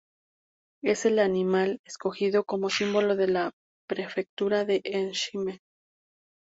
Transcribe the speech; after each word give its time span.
Es 0.81 1.05
el 1.05 1.19
animal 1.19 1.79
escogido 1.85 2.43
como 2.43 2.71
símbolo 2.71 3.15
de 3.15 3.27
la 3.27 3.51
prefectura 3.85 4.65
de 4.65 4.81
Ehime. 4.83 5.61